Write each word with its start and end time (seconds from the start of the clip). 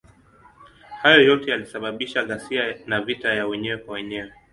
Hayo 1.01 1.21
yote 1.21 1.51
yalisababisha 1.51 2.23
ghasia 2.25 2.75
na 2.85 3.01
vita 3.01 3.33
ya 3.33 3.47
wenyewe 3.47 3.77
kwa 3.77 3.93
wenyewe. 3.93 4.31